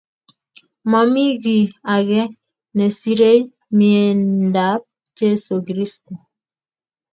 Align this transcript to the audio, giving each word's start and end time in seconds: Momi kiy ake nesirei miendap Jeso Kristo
Momi 0.89 1.23
kiy 1.43 1.65
ake 1.93 2.21
nesirei 2.75 3.39
miendap 3.77 4.81
Jeso 5.17 5.55
Kristo 5.65 6.13